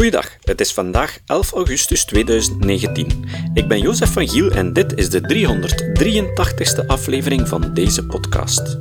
Goeiedag, 0.00 0.36
het 0.42 0.60
is 0.60 0.72
vandaag 0.72 1.18
11 1.26 1.52
augustus 1.52 2.04
2019. 2.04 3.24
Ik 3.54 3.68
ben 3.68 3.80
Jozef 3.80 4.12
van 4.12 4.28
Giel 4.28 4.50
en 4.50 4.72
dit 4.72 4.98
is 4.98 5.10
de 5.10 5.20
383ste 5.20 6.86
aflevering 6.86 7.48
van 7.48 7.74
deze 7.74 8.06
podcast. 8.06 8.78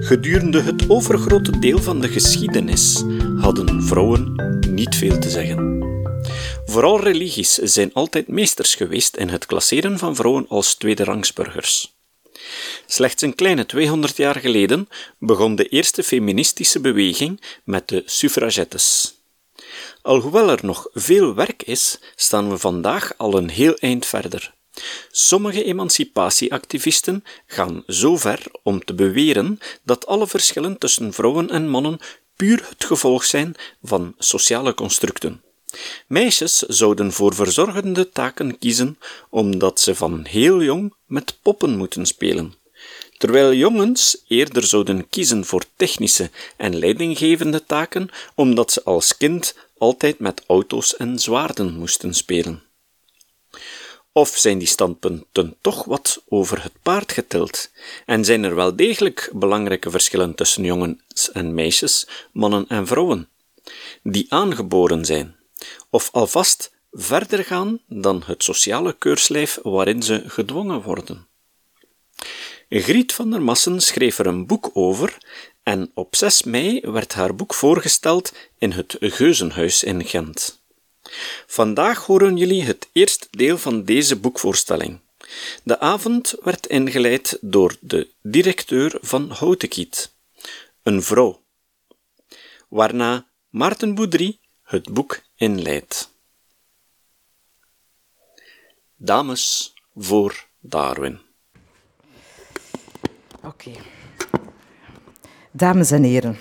Gedurende 0.00 0.60
het 0.60 0.88
overgrote 0.88 1.58
deel 1.58 1.78
van 1.78 2.00
de 2.00 2.08
geschiedenis 2.08 3.04
hadden 3.38 3.82
vrouwen 3.82 4.34
niet 4.70 4.96
veel 4.96 5.18
te 5.18 5.30
zeggen. 5.30 5.84
Vooral 6.64 7.00
religies 7.00 7.54
zijn 7.54 7.92
altijd 7.92 8.28
meesters 8.28 8.74
geweest 8.74 9.16
in 9.16 9.28
het 9.28 9.46
klasseren 9.46 9.98
van 9.98 10.16
vrouwen 10.16 10.48
als 10.48 10.74
tweederangsburgers. 10.74 11.94
Slechts 12.86 13.22
een 13.22 13.34
kleine 13.34 13.66
200 13.66 14.16
jaar 14.16 14.36
geleden 14.36 14.88
begon 15.18 15.56
de 15.56 15.68
eerste 15.68 16.02
feministische 16.02 16.80
beweging 16.80 17.40
met 17.64 17.88
de 17.88 18.02
suffragettes. 18.06 19.14
Alhoewel 20.02 20.50
er 20.50 20.58
nog 20.62 20.88
veel 20.92 21.34
werk 21.34 21.62
is, 21.62 21.98
staan 22.16 22.50
we 22.50 22.58
vandaag 22.58 23.12
al 23.16 23.34
een 23.34 23.48
heel 23.48 23.74
eind 23.74 24.06
verder. 24.06 24.54
Sommige 25.10 25.64
emancipatieactivisten 25.64 27.24
gaan 27.46 27.82
zo 27.86 28.16
ver 28.16 28.42
om 28.62 28.84
te 28.84 28.94
beweren 28.94 29.58
dat 29.82 30.06
alle 30.06 30.26
verschillen 30.26 30.78
tussen 30.78 31.12
vrouwen 31.12 31.50
en 31.50 31.68
mannen 31.68 31.98
puur 32.36 32.66
het 32.68 32.84
gevolg 32.84 33.24
zijn 33.24 33.54
van 33.82 34.14
sociale 34.18 34.74
constructen. 34.74 35.42
Meisjes 36.06 36.58
zouden 36.58 37.12
voor 37.12 37.34
verzorgende 37.34 38.10
taken 38.10 38.58
kiezen 38.58 38.98
omdat 39.28 39.80
ze 39.80 39.94
van 39.94 40.24
heel 40.24 40.62
jong 40.62 40.94
met 41.06 41.36
poppen 41.42 41.76
moeten 41.76 42.06
spelen. 42.06 42.54
Terwijl 43.18 43.52
jongens 43.52 44.22
eerder 44.28 44.64
zouden 44.64 45.08
kiezen 45.08 45.44
voor 45.44 45.64
technische 45.76 46.30
en 46.56 46.78
leidinggevende 46.78 47.64
taken 47.64 48.08
omdat 48.34 48.72
ze 48.72 48.84
als 48.84 49.16
kind 49.16 49.54
altijd 49.80 50.18
met 50.18 50.42
auto's 50.46 50.96
en 50.96 51.18
zwaarden 51.18 51.78
moesten 51.78 52.14
spelen. 52.14 52.62
Of 54.12 54.28
zijn 54.28 54.58
die 54.58 54.68
standpunten 54.68 55.56
toch 55.60 55.84
wat 55.84 56.22
over 56.28 56.62
het 56.62 56.72
paard 56.82 57.12
getild? 57.12 57.70
En 58.06 58.24
zijn 58.24 58.44
er 58.44 58.54
wel 58.54 58.76
degelijk 58.76 59.30
belangrijke 59.32 59.90
verschillen 59.90 60.34
tussen 60.34 60.64
jongens 60.64 61.32
en 61.32 61.54
meisjes, 61.54 62.06
mannen 62.32 62.64
en 62.68 62.86
vrouwen, 62.86 63.28
die 64.02 64.26
aangeboren 64.28 65.04
zijn? 65.04 65.36
Of 65.90 66.08
alvast 66.12 66.72
verder 66.92 67.44
gaan 67.44 67.80
dan 67.86 68.22
het 68.26 68.42
sociale 68.42 68.92
keurslijf 68.92 69.58
waarin 69.62 70.02
ze 70.02 70.22
gedwongen 70.26 70.82
worden? 70.82 71.28
Griet 72.68 73.12
van 73.12 73.30
der 73.30 73.42
Massen 73.42 73.80
schreef 73.80 74.18
er 74.18 74.26
een 74.26 74.46
boek 74.46 74.70
over 74.72 75.18
en 75.70 75.90
op 75.94 76.16
6 76.16 76.42
mei 76.42 76.80
werd 76.80 77.14
haar 77.14 77.34
boek 77.34 77.54
voorgesteld 77.54 78.32
in 78.58 78.72
het 78.72 78.96
Geuzenhuis 79.00 79.82
in 79.82 80.04
Gent. 80.04 80.62
Vandaag 81.46 82.06
horen 82.06 82.36
jullie 82.36 82.62
het 82.62 82.88
eerste 82.92 83.26
deel 83.30 83.58
van 83.58 83.84
deze 83.84 84.16
boekvoorstelling. 84.16 85.00
De 85.62 85.80
avond 85.80 86.34
werd 86.42 86.66
ingeleid 86.66 87.38
door 87.40 87.76
de 87.80 88.08
directeur 88.22 88.98
van 89.00 89.30
Houtekiet, 89.30 90.12
een 90.82 91.02
vrouw, 91.02 91.42
waarna 92.68 93.26
Maarten 93.48 93.94
Boudry 93.94 94.38
het 94.62 94.92
boek 94.92 95.22
inleidt. 95.36 96.12
Dames 98.96 99.74
voor 99.94 100.46
Darwin. 100.60 101.20
Oké. 103.42 103.99
Dames 105.52 105.90
en 105.90 106.02
heren, 106.02 106.36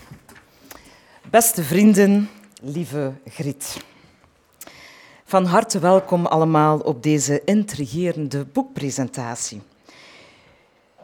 beste 1.29 1.63
vrienden, 1.63 2.29
lieve 2.61 3.13
Griet. 3.25 3.83
Van 5.25 5.45
harte 5.45 5.79
welkom 5.79 6.25
allemaal 6.25 6.79
op 6.79 7.03
deze 7.03 7.41
intrigerende 7.45 8.45
boekpresentatie. 8.45 9.61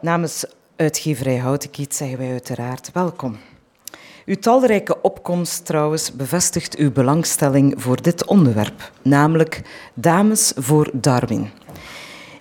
Namens 0.00 0.44
uitgeverij 0.76 1.36
Houtenkiet 1.36 1.94
zeggen 1.94 2.18
wij 2.18 2.30
uiteraard 2.30 2.90
welkom. 2.92 3.36
Uw 4.26 4.36
talrijke 4.36 5.02
opkomst 5.02 5.64
trouwens 5.64 6.12
bevestigt 6.12 6.76
uw 6.76 6.92
belangstelling 6.92 7.74
voor 7.76 8.02
dit 8.02 8.26
onderwerp, 8.26 8.92
namelijk 9.02 9.62
Dames 9.94 10.52
voor 10.56 10.90
Darwin. 10.92 11.50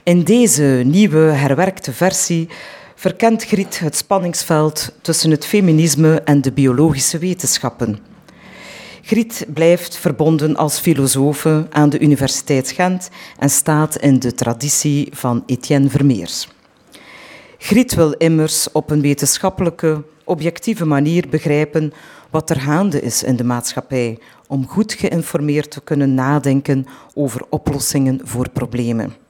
In 0.04 0.24
deze 0.24 0.82
nieuwe 0.86 1.20
herwerkte 1.20 1.94
versie 1.94 2.50
verkent 2.96 3.44
Griet 3.44 3.80
het 3.80 3.96
spanningsveld 3.96 4.92
tussen 5.02 5.32
het 5.32 5.46
feminisme 5.46 6.22
en 6.22 6.42
de 6.42 6.52
biologische 6.52 7.18
wetenschappen. 7.18 8.00
Griet 9.02 9.46
blijft 9.54 9.98
verbonden 9.98 10.56
als 10.56 10.80
filosofe 10.80 11.68
aan 11.70 11.90
de 11.90 12.00
Universiteit 12.00 12.72
Gent 12.72 13.10
en 13.40 13.50
staat 13.50 13.98
in 13.98 14.20
de 14.20 14.34
traditie 14.34 15.10
van 15.12 15.44
Etienne 15.46 15.90
Vermeers. 15.90 16.48
Griet 17.58 17.96
wil 17.96 18.12
immers 18.12 18.72
op 18.72 18.90
een 18.90 19.02
wetenschappelijke, 19.02 20.04
objectieve 20.24 20.86
manier 20.86 21.30
begrijpen 21.30 21.94
wat 22.30 22.50
er 22.50 22.60
gaande 22.60 23.02
is 23.02 23.24
in 23.24 23.36
de 23.36 23.44
maatschappij, 23.44 24.20
om 24.48 24.68
goed 24.68 24.94
geïnformeerd 24.94 25.72
te 25.72 25.82
kunnen 25.82 26.14
nadenken 26.14 26.86
over 27.14 27.46
oplossingen 27.50 28.20
voor 28.24 28.50
problemen. 28.50 29.25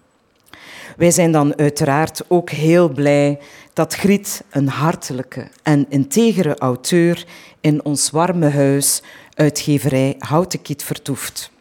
Wij 0.96 1.12
zijn 1.12 1.32
dan 1.32 1.58
uiteraard 1.58 2.22
ook 2.28 2.50
heel 2.50 2.90
blij 2.90 3.40
dat 3.74 3.96
Griet, 3.96 4.44
een 4.50 4.68
hartelijke 4.68 5.48
en 5.64 5.86
integere 5.90 6.58
auteur, 6.58 7.26
in 7.62 7.86
ons 7.86 8.10
warme 8.10 8.50
huis, 8.50 9.02
uitgeverij 9.34 10.16
Houtenkiet, 10.20 10.84
vertoeft. 10.84 11.52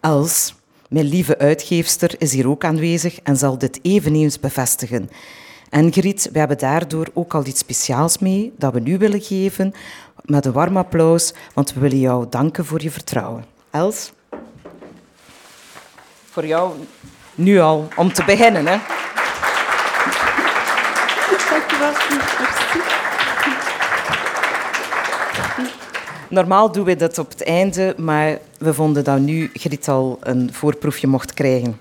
Els, 0.00 0.54
mijn 0.88 1.06
lieve 1.06 1.38
uitgeefster, 1.38 2.14
is 2.18 2.32
hier 2.32 2.48
ook 2.48 2.64
aanwezig 2.64 3.20
en 3.20 3.36
zal 3.36 3.58
dit 3.58 3.78
eveneens 3.82 4.40
bevestigen. 4.40 5.10
En 5.70 5.92
Griet, 5.92 6.28
we 6.32 6.38
hebben 6.38 6.58
daardoor 6.58 7.08
ook 7.12 7.34
al 7.34 7.46
iets 7.46 7.60
speciaals 7.60 8.18
mee 8.18 8.52
dat 8.58 8.72
we 8.72 8.80
nu 8.80 8.98
willen 8.98 9.20
geven 9.20 9.72
met 10.24 10.46
een 10.46 10.52
warm 10.52 10.76
applaus, 10.76 11.34
want 11.54 11.72
we 11.72 11.80
willen 11.80 11.98
jou 11.98 12.26
danken 12.30 12.64
voor 12.64 12.82
je 12.82 12.90
vertrouwen. 12.90 13.44
Els? 13.70 14.12
Voor 16.30 16.46
jou 16.46 16.74
nu 17.34 17.60
al, 17.60 17.88
om 17.96 18.12
te 18.12 18.24
beginnen. 18.24 18.66
Hè. 18.66 18.76
Normaal 26.28 26.72
doen 26.72 26.84
we 26.84 26.96
dat 26.96 27.18
op 27.18 27.30
het 27.30 27.44
einde, 27.44 27.94
maar 27.98 28.38
we 28.58 28.74
vonden 28.74 29.04
dat 29.04 29.18
nu 29.18 29.50
Griet 29.54 29.88
al 29.88 30.18
een 30.20 30.50
voorproefje 30.52 31.06
mocht 31.06 31.34
krijgen. 31.34 31.80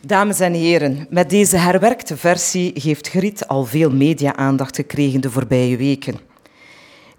Dames 0.00 0.40
en 0.40 0.52
heren, 0.52 1.06
met 1.10 1.30
deze 1.30 1.56
herwerkte 1.56 2.16
versie 2.16 2.72
heeft 2.82 3.08
Griet 3.08 3.48
al 3.48 3.64
veel 3.64 3.90
media-aandacht 3.90 4.76
gekregen 4.76 5.20
de 5.20 5.30
voorbije 5.30 5.76
weken. 5.76 6.29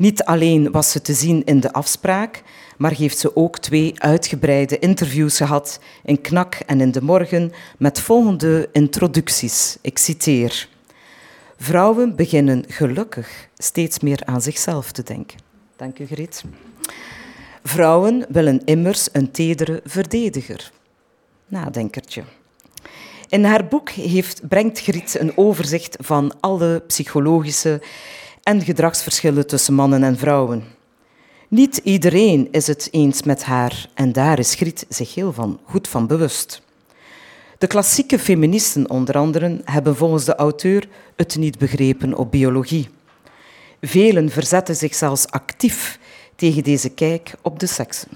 Niet 0.02 0.24
alleen 0.24 0.72
was 0.72 0.92
ze 0.92 1.02
te 1.02 1.14
zien 1.14 1.44
in 1.44 1.60
de 1.60 1.74
afspraak, 1.74 2.44
maar 2.78 2.92
heeft 2.92 3.18
ze 3.18 3.36
ook 3.36 3.58
twee 3.58 3.94
uitgebreide 3.98 4.80
interviews 4.80 5.38
gehad 5.38 5.80
in 6.04 6.22
Knak 6.22 6.56
en 6.56 6.82
in 6.82 6.92
de 6.92 7.02
Morgen 7.02 7.52
met 7.78 8.00
volgende 8.00 8.70
introducties. 8.72 9.78
Ik 9.82 9.98
citeer. 9.98 10.70
Vrouwen 11.58 12.16
beginnen 12.16 12.64
gelukkig 12.68 13.48
steeds 13.58 14.00
meer 14.00 14.20
aan 14.26 14.42
zichzelf 14.42 14.92
te 14.92 15.04
denken. 15.04 15.40
Dank 15.76 16.00
u, 16.00 16.06
Griet. 16.06 16.44
Vrouwen 17.64 18.26
willen 18.30 18.62
immers 18.66 19.10
een 19.12 19.32
tedere 19.32 19.82
verdediger. 19.86 20.72
Nadenkertje. 21.48 22.24
In 23.30 23.44
haar 23.44 23.68
boek 23.68 23.90
heeft, 23.90 24.48
brengt 24.48 24.80
Griet 24.80 25.20
een 25.20 25.38
overzicht 25.38 25.98
van 26.00 26.34
alle 26.40 26.84
psychologische 26.88 27.82
en 28.44 28.62
gedragsverschillen 28.62 29.48
tussen 29.48 29.74
mannen 29.74 30.04
en 30.04 30.18
vrouwen. 30.18 30.64
Niet 31.48 31.78
iedereen 31.84 32.48
is 32.52 32.68
het 32.68 32.88
eens 32.92 33.24
met 33.24 33.44
haar 33.44 33.90
en 33.94 34.12
daar 34.12 34.40
is 34.40 34.56
Griet 34.56 34.86
zich 34.90 35.16
heel 35.16 35.34
van, 35.34 35.60
goed 35.64 35.88
van 35.88 36.08
bewust. 36.08 36.62
De 37.58 37.68
klassieke 37.68 38.20
feministen 38.20 38.90
onder 38.90 39.18
andere 39.18 39.62
hebben 39.66 39.96
volgens 39.96 40.26
de 40.26 40.36
auteur 40.36 40.88
het 41.16 41.38
niet 41.38 41.58
begrepen 41.58 42.18
op 42.18 42.32
biologie. 42.32 42.90
Velen 43.82 44.30
verzetten 44.30 44.76
zich 44.76 44.96
zelfs 44.96 45.28
actief 45.28 46.00
tegen 46.36 46.64
deze 46.64 46.90
kijk 46.90 47.34
op 47.42 47.60
de 47.60 47.68
seksen. 47.68 48.10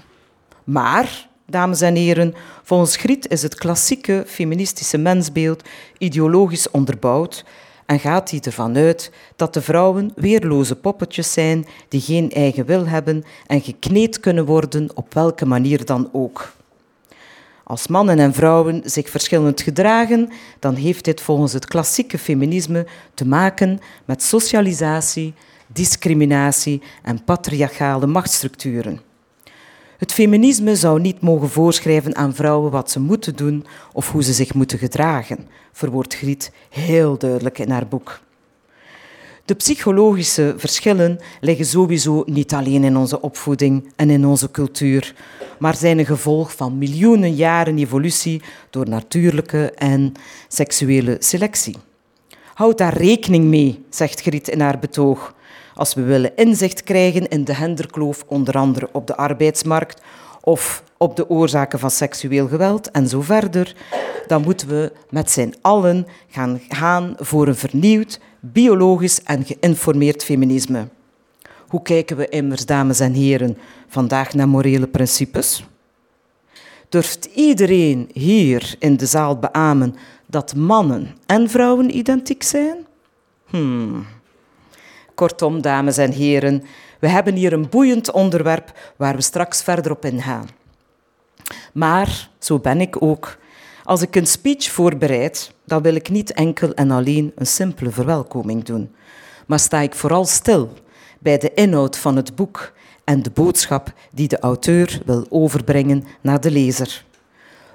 Maar, 0.64 1.28
dames 1.46 1.80
en 1.80 1.94
heren, 1.94 2.34
volgens 2.62 2.96
Griet 2.96 3.28
is 3.28 3.42
het 3.42 3.54
klassieke 3.54 4.24
feministische 4.26 4.98
mensbeeld 4.98 5.62
ideologisch 5.98 6.70
onderbouwd 6.70 7.44
en 7.86 7.98
gaat 8.00 8.30
hij 8.30 8.40
ervan 8.42 8.76
uit 8.76 9.10
dat 9.36 9.54
de 9.54 9.62
vrouwen 9.62 10.12
weerloze 10.14 10.76
poppetjes 10.76 11.32
zijn 11.32 11.66
die 11.88 12.00
geen 12.00 12.30
eigen 12.30 12.66
wil 12.66 12.86
hebben 12.86 13.24
en 13.46 13.60
gekneed 13.60 14.20
kunnen 14.20 14.44
worden 14.44 14.90
op 14.94 15.14
welke 15.14 15.46
manier 15.46 15.84
dan 15.84 16.08
ook. 16.12 16.54
Als 17.64 17.86
mannen 17.86 18.18
en 18.18 18.34
vrouwen 18.34 18.82
zich 18.84 19.10
verschillend 19.10 19.60
gedragen, 19.60 20.28
dan 20.58 20.74
heeft 20.74 21.04
dit 21.04 21.20
volgens 21.20 21.52
het 21.52 21.66
klassieke 21.66 22.18
feminisme 22.18 22.86
te 23.14 23.26
maken 23.26 23.78
met 24.04 24.22
socialisatie, 24.22 25.34
discriminatie 25.66 26.82
en 27.02 27.24
patriarchale 27.24 28.06
machtsstructuren. 28.06 29.00
Het 29.96 30.12
feminisme 30.12 30.76
zou 30.76 31.00
niet 31.00 31.20
mogen 31.20 31.48
voorschrijven 31.48 32.16
aan 32.16 32.34
vrouwen 32.34 32.70
wat 32.70 32.90
ze 32.90 33.00
moeten 33.00 33.36
doen 33.36 33.66
of 33.92 34.10
hoe 34.12 34.22
ze 34.22 34.32
zich 34.32 34.54
moeten 34.54 34.78
gedragen, 34.78 35.48
verwoordt 35.72 36.14
Griet 36.14 36.52
heel 36.70 37.18
duidelijk 37.18 37.58
in 37.58 37.70
haar 37.70 37.88
boek. 37.88 38.20
De 39.44 39.54
psychologische 39.54 40.54
verschillen 40.56 41.18
liggen 41.40 41.66
sowieso 41.66 42.22
niet 42.26 42.54
alleen 42.54 42.84
in 42.84 42.96
onze 42.96 43.20
opvoeding 43.20 43.92
en 43.96 44.10
in 44.10 44.26
onze 44.26 44.50
cultuur, 44.50 45.14
maar 45.58 45.76
zijn 45.76 45.98
een 45.98 46.06
gevolg 46.06 46.52
van 46.52 46.78
miljoenen 46.78 47.34
jaren 47.34 47.78
evolutie 47.78 48.42
door 48.70 48.88
natuurlijke 48.88 49.70
en 49.70 50.12
seksuele 50.48 51.16
selectie. 51.18 51.76
Houd 52.54 52.78
daar 52.78 52.96
rekening 52.96 53.44
mee, 53.44 53.84
zegt 53.90 54.20
Griet 54.20 54.48
in 54.48 54.60
haar 54.60 54.78
betoog. 54.78 55.34
Als 55.76 55.94
we 55.94 56.02
willen 56.02 56.36
inzicht 56.36 56.82
krijgen 56.82 57.28
in 57.28 57.44
de 57.44 57.54
genderkloof, 57.54 58.24
onder 58.26 58.54
andere 58.54 58.88
op 58.92 59.06
de 59.06 59.16
arbeidsmarkt 59.16 60.02
of 60.40 60.82
op 60.96 61.16
de 61.16 61.30
oorzaken 61.30 61.78
van 61.78 61.90
seksueel 61.90 62.48
geweld 62.48 62.90
en 62.90 63.08
zo 63.08 63.20
verder, 63.20 63.74
dan 64.26 64.42
moeten 64.42 64.68
we 64.68 64.92
met 65.10 65.30
z'n 65.30 65.54
allen 65.60 66.06
gaan 66.28 66.60
gaan 66.68 67.14
voor 67.18 67.48
een 67.48 67.56
vernieuwd, 67.56 68.20
biologisch 68.40 69.22
en 69.22 69.44
geïnformeerd 69.44 70.24
feminisme. 70.24 70.88
Hoe 71.68 71.82
kijken 71.82 72.16
we 72.16 72.28
immers, 72.28 72.66
dames 72.66 73.00
en 73.00 73.12
heren, 73.12 73.58
vandaag 73.88 74.34
naar 74.34 74.48
morele 74.48 74.86
principes? 74.86 75.64
Durft 76.88 77.28
iedereen 77.34 78.10
hier 78.12 78.74
in 78.78 78.96
de 78.96 79.06
zaal 79.06 79.38
beamen 79.38 79.94
dat 80.26 80.54
mannen 80.54 81.16
en 81.26 81.50
vrouwen 81.50 81.96
identiek 81.96 82.42
zijn? 82.42 82.86
Hmm. 83.46 84.06
Kortom, 85.16 85.62
dames 85.62 85.96
en 85.96 86.12
heren, 86.12 86.62
we 87.00 87.08
hebben 87.08 87.34
hier 87.34 87.52
een 87.52 87.68
boeiend 87.68 88.10
onderwerp 88.10 88.92
waar 88.96 89.16
we 89.16 89.22
straks 89.22 89.62
verder 89.62 89.92
op 89.92 90.04
ingaan. 90.04 90.48
Maar, 91.72 92.30
zo 92.38 92.58
ben 92.58 92.80
ik 92.80 93.02
ook, 93.02 93.38
als 93.84 94.02
ik 94.02 94.16
een 94.16 94.26
speech 94.26 94.70
voorbereid, 94.70 95.52
dan 95.64 95.82
wil 95.82 95.94
ik 95.94 96.08
niet 96.08 96.32
enkel 96.32 96.74
en 96.74 96.90
alleen 96.90 97.32
een 97.34 97.46
simpele 97.46 97.90
verwelkoming 97.90 98.64
doen, 98.64 98.94
maar 99.46 99.58
sta 99.58 99.80
ik 99.80 99.94
vooral 99.94 100.24
stil 100.24 100.72
bij 101.18 101.38
de 101.38 101.54
inhoud 101.54 101.98
van 101.98 102.16
het 102.16 102.34
boek 102.34 102.72
en 103.04 103.22
de 103.22 103.30
boodschap 103.30 103.92
die 104.12 104.28
de 104.28 104.38
auteur 104.38 105.00
wil 105.04 105.26
overbrengen 105.28 106.04
naar 106.20 106.40
de 106.40 106.50
lezer. 106.50 107.04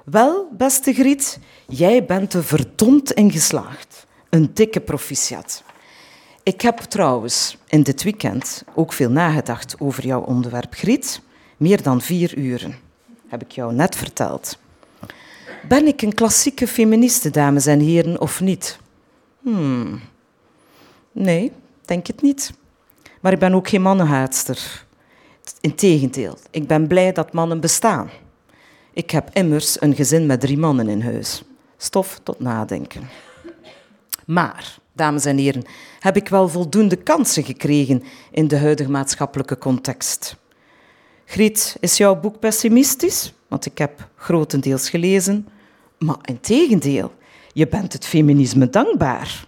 Wel, 0.04 0.48
beste 0.56 0.92
Griet, 0.92 1.38
jij 1.66 2.04
bent 2.04 2.32
er 2.32 2.44
verdomd 2.44 3.12
in 3.12 3.30
geslaagd. 3.30 4.06
Een 4.30 4.50
dikke 4.54 4.80
proficiat. 4.80 5.62
Ik 6.42 6.60
heb 6.60 6.78
trouwens 6.78 7.56
in 7.68 7.82
dit 7.82 8.02
weekend 8.02 8.64
ook 8.74 8.92
veel 8.92 9.10
nagedacht 9.10 9.80
over 9.80 10.06
jouw 10.06 10.20
onderwerp, 10.20 10.74
Griet. 10.74 11.20
Meer 11.56 11.82
dan 11.82 12.00
vier 12.00 12.36
uren, 12.38 12.74
heb 13.28 13.42
ik 13.42 13.50
jou 13.50 13.74
net 13.74 13.96
verteld. 13.96 14.58
Ben 15.68 15.86
ik 15.86 16.02
een 16.02 16.14
klassieke 16.14 16.66
feministe, 16.66 17.30
dames 17.30 17.66
en 17.66 17.80
heren, 17.80 18.20
of 18.20 18.40
niet? 18.40 18.78
Hmm. 19.40 20.00
Nee, 21.12 21.52
denk 21.84 22.06
het 22.06 22.22
niet. 22.22 22.52
Maar 23.20 23.32
ik 23.32 23.38
ben 23.38 23.54
ook 23.54 23.68
geen 23.68 23.82
mannenhaatster. 23.82 24.84
Integendeel, 25.60 26.38
ik 26.50 26.66
ben 26.66 26.86
blij 26.86 27.12
dat 27.12 27.32
mannen 27.32 27.60
bestaan. 27.60 28.10
Ik 28.92 29.10
heb 29.10 29.30
immers 29.32 29.80
een 29.80 29.94
gezin 29.94 30.26
met 30.26 30.40
drie 30.40 30.58
mannen 30.58 30.88
in 30.88 31.02
huis. 31.02 31.42
Stof 31.76 32.20
tot 32.22 32.40
nadenken. 32.40 33.08
Maar, 34.26 34.78
dames 35.02 35.24
en 35.24 35.38
heren, 35.38 35.64
heb 35.98 36.16
ik 36.16 36.28
wel 36.28 36.48
voldoende 36.48 36.96
kansen 36.96 37.44
gekregen 37.44 38.02
in 38.30 38.48
de 38.48 38.58
huidige 38.58 38.90
maatschappelijke 38.90 39.58
context? 39.58 40.36
Griet, 41.24 41.76
is 41.80 41.96
jouw 41.96 42.20
boek 42.20 42.38
pessimistisch? 42.38 43.32
Want 43.48 43.66
ik 43.66 43.78
heb 43.78 44.08
grotendeels 44.16 44.90
gelezen. 44.90 45.48
Maar 45.98 46.18
in 46.22 46.40
tegendeel, 46.40 47.12
je 47.52 47.68
bent 47.68 47.92
het 47.92 48.06
feminisme 48.06 48.70
dankbaar. 48.70 49.46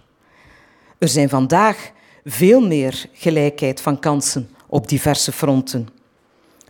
Er 0.97 1.07
zijn 1.07 1.29
vandaag 1.29 1.91
veel 2.23 2.67
meer 2.67 3.05
gelijkheid 3.13 3.81
van 3.81 3.99
kansen 3.99 4.49
op 4.67 4.89
diverse 4.89 5.31
fronten. 5.31 5.87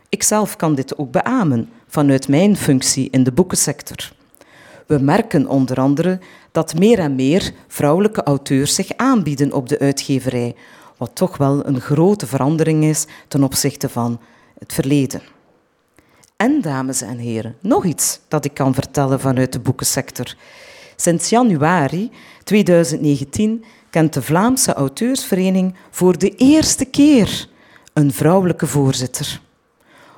Ikzelf 0.08 0.56
kan 0.56 0.74
dit 0.74 0.98
ook 0.98 1.10
beamen 1.10 1.68
vanuit 1.88 2.28
mijn 2.28 2.56
functie 2.56 3.08
in 3.10 3.24
de 3.24 3.32
boekensector. 3.32 4.12
We 4.86 4.98
merken 4.98 5.46
onder 5.46 5.76
andere 5.80 6.18
dat 6.52 6.78
meer 6.78 6.98
en 6.98 7.14
meer 7.14 7.52
vrouwelijke 7.68 8.22
auteurs 8.22 8.74
zich 8.74 8.90
aanbieden 8.96 9.52
op 9.52 9.68
de 9.68 9.78
uitgeverij, 9.78 10.54
wat 10.96 11.10
toch 11.14 11.36
wel 11.36 11.66
een 11.66 11.80
grote 11.80 12.26
verandering 12.26 12.84
is 12.84 13.06
ten 13.28 13.42
opzichte 13.42 13.88
van 13.88 14.20
het 14.58 14.72
verleden. 14.72 15.22
En 16.36 16.60
dames 16.60 17.02
en 17.02 17.18
heren, 17.18 17.56
nog 17.60 17.84
iets 17.84 18.20
dat 18.28 18.44
ik 18.44 18.54
kan 18.54 18.74
vertellen 18.74 19.20
vanuit 19.20 19.52
de 19.52 19.60
boekensector. 19.60 20.34
Sinds 20.96 21.28
januari 21.28 22.10
2019 22.44 23.64
kent 23.90 24.12
de 24.12 24.22
Vlaamse 24.22 24.72
Auteursvereniging 24.72 25.74
voor 25.90 26.18
de 26.18 26.30
eerste 26.30 26.84
keer 26.84 27.48
een 27.92 28.12
vrouwelijke 28.12 28.66
voorzitter. 28.66 29.40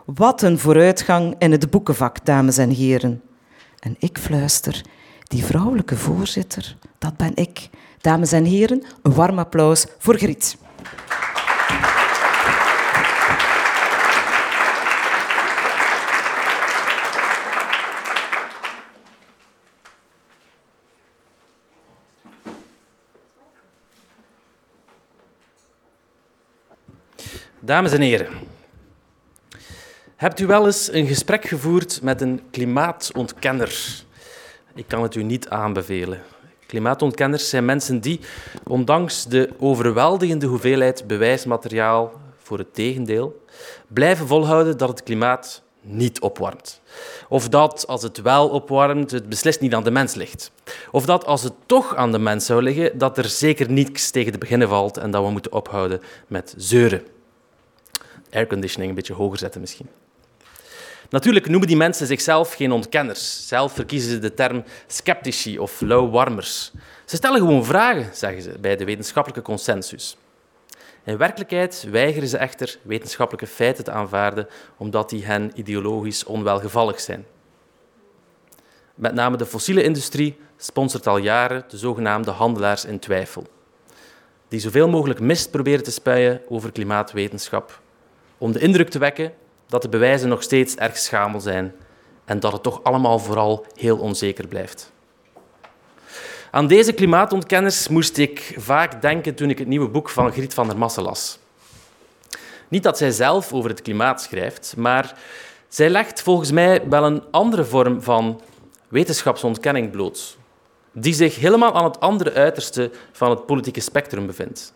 Wat 0.04 0.42
een 0.42 0.58
vooruitgang 0.58 1.34
in 1.38 1.52
het 1.52 1.70
boekenvak, 1.70 2.24
dames 2.24 2.58
en 2.58 2.70
heren. 2.70 3.22
En 3.78 3.96
ik 3.98 4.18
fluister, 4.18 4.82
die 5.22 5.44
vrouwelijke 5.44 5.96
voorzitter, 5.96 6.76
dat 6.98 7.16
ben 7.16 7.32
ik. 7.34 7.68
Dames 8.00 8.32
en 8.32 8.44
heren, 8.44 8.82
een 9.02 9.14
warm 9.14 9.38
applaus 9.38 9.86
voor 9.98 10.16
Griet. 10.16 10.56
Dames 27.60 27.92
en 27.92 28.00
heren, 28.00 28.28
hebt 30.18 30.40
u 30.40 30.46
wel 30.46 30.66
eens 30.66 30.92
een 30.92 31.06
gesprek 31.06 31.44
gevoerd 31.44 32.02
met 32.02 32.20
een 32.20 32.40
klimaatontkenner? 32.50 34.02
Ik 34.74 34.84
kan 34.88 35.02
het 35.02 35.14
u 35.14 35.22
niet 35.22 35.48
aanbevelen. 35.48 36.22
Klimaatontkenners 36.66 37.48
zijn 37.48 37.64
mensen 37.64 38.00
die, 38.00 38.20
ondanks 38.64 39.24
de 39.24 39.50
overweldigende 39.58 40.46
hoeveelheid 40.46 41.06
bewijsmateriaal 41.06 42.12
voor 42.38 42.58
het 42.58 42.74
tegendeel, 42.74 43.44
blijven 43.88 44.26
volhouden 44.26 44.78
dat 44.78 44.88
het 44.88 45.02
klimaat 45.02 45.62
niet 45.80 46.20
opwarmt. 46.20 46.80
Of 47.28 47.48
dat, 47.48 47.86
als 47.86 48.02
het 48.02 48.22
wel 48.22 48.48
opwarmt, 48.48 49.10
het 49.10 49.28
beslist 49.28 49.60
niet 49.60 49.74
aan 49.74 49.84
de 49.84 49.90
mens 49.90 50.14
ligt. 50.14 50.50
Of 50.90 51.04
dat, 51.04 51.24
als 51.26 51.42
het 51.42 51.54
toch 51.66 51.94
aan 51.94 52.12
de 52.12 52.18
mens 52.18 52.46
zou 52.46 52.62
liggen, 52.62 52.98
dat 52.98 53.18
er 53.18 53.28
zeker 53.28 53.70
niets 53.70 54.10
tegen 54.10 54.32
te 54.32 54.38
beginnen 54.38 54.68
valt 54.68 54.96
en 54.96 55.10
dat 55.10 55.24
we 55.24 55.30
moeten 55.30 55.52
ophouden 55.52 56.00
met 56.26 56.54
zeuren 56.56 57.02
airconditioning 58.30 58.90
een 58.90 58.96
beetje 58.96 59.14
hoger 59.14 59.38
zetten 59.38 59.60
misschien. 59.60 59.88
Natuurlijk 61.10 61.48
noemen 61.48 61.68
die 61.68 61.76
mensen 61.76 62.06
zichzelf 62.06 62.54
geen 62.54 62.72
ontkenners. 62.72 63.48
Zelf 63.48 63.72
verkiezen 63.72 64.10
ze 64.10 64.18
de 64.18 64.34
term 64.34 64.64
sceptici 64.86 65.58
of 65.58 65.80
low-warmers. 65.80 66.72
Ze 67.04 67.16
stellen 67.16 67.38
gewoon 67.38 67.64
vragen, 67.64 68.16
zeggen 68.16 68.42
ze, 68.42 68.58
bij 68.60 68.76
de 68.76 68.84
wetenschappelijke 68.84 69.42
consensus. 69.42 70.16
In 71.04 71.16
werkelijkheid 71.16 71.86
weigeren 71.90 72.28
ze 72.28 72.36
echter 72.36 72.78
wetenschappelijke 72.82 73.46
feiten 73.46 73.84
te 73.84 73.90
aanvaarden 73.90 74.48
omdat 74.76 75.10
die 75.10 75.24
hen 75.24 75.50
ideologisch 75.54 76.24
onwelgevallig 76.24 77.00
zijn. 77.00 77.26
Met 78.94 79.14
name 79.14 79.36
de 79.36 79.46
fossiele 79.46 79.82
industrie 79.82 80.38
sponsort 80.56 81.06
al 81.06 81.16
jaren 81.16 81.64
de 81.68 81.78
zogenaamde 81.78 82.30
handelaars 82.30 82.84
in 82.84 82.98
twijfel, 82.98 83.46
die 84.48 84.60
zoveel 84.60 84.88
mogelijk 84.88 85.20
mist 85.20 85.50
proberen 85.50 85.84
te 85.84 85.90
spuien 85.90 86.40
over 86.48 86.72
klimaatwetenschap 86.72 87.80
om 88.38 88.52
de 88.52 88.58
indruk 88.58 88.88
te 88.88 88.98
wekken 88.98 89.32
dat 89.68 89.82
de 89.82 89.88
bewijzen 89.88 90.28
nog 90.28 90.42
steeds 90.42 90.74
erg 90.74 90.96
schamel 90.96 91.40
zijn 91.40 91.74
en 92.24 92.40
dat 92.40 92.52
het 92.52 92.62
toch 92.62 92.82
allemaal 92.82 93.18
vooral 93.18 93.66
heel 93.74 93.98
onzeker 93.98 94.46
blijft. 94.46 94.92
Aan 96.50 96.66
deze 96.66 96.92
klimaatontkenners 96.92 97.88
moest 97.88 98.16
ik 98.16 98.54
vaak 98.56 99.02
denken 99.02 99.34
toen 99.34 99.50
ik 99.50 99.58
het 99.58 99.68
nieuwe 99.68 99.88
boek 99.88 100.08
van 100.08 100.32
Griet 100.32 100.54
van 100.54 100.66
der 100.68 100.78
Massen 100.78 101.02
las. 101.02 101.38
Niet 102.68 102.82
dat 102.82 102.98
zij 102.98 103.10
zelf 103.10 103.52
over 103.52 103.70
het 103.70 103.82
klimaat 103.82 104.22
schrijft, 104.22 104.74
maar 104.76 105.18
zij 105.68 105.90
legt 105.90 106.22
volgens 106.22 106.50
mij 106.50 106.88
wel 106.88 107.04
een 107.04 107.22
andere 107.30 107.64
vorm 107.64 108.02
van 108.02 108.40
wetenschapsontkenning 108.88 109.90
bloot, 109.90 110.36
die 110.92 111.14
zich 111.14 111.36
helemaal 111.36 111.74
aan 111.74 111.84
het 111.84 112.00
andere 112.00 112.32
uiterste 112.32 112.90
van 113.12 113.30
het 113.30 113.46
politieke 113.46 113.80
spectrum 113.80 114.26
bevindt. 114.26 114.72